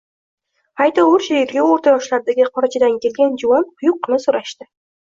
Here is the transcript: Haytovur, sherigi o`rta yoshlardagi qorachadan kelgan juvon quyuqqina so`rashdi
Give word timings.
Haytovur, 0.81 1.25
sherigi 1.25 1.65
o`rta 1.67 1.95
yoshlardagi 1.97 2.49
qorachadan 2.57 2.99
kelgan 3.07 3.39
juvon 3.45 3.71
quyuqqina 3.79 4.25
so`rashdi 4.29 4.73